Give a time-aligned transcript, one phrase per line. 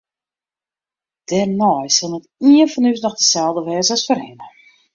[1.27, 4.47] Dêrnei sil net ien fan ús noch deselde wêze as foarhinne.